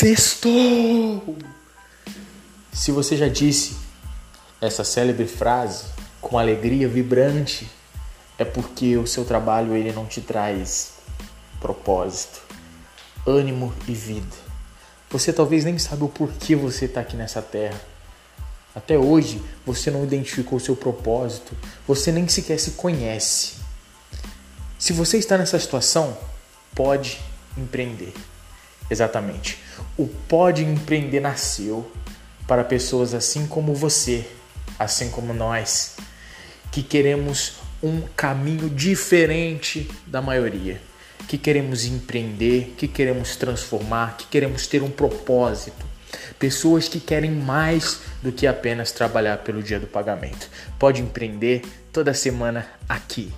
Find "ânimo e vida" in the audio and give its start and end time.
13.26-14.34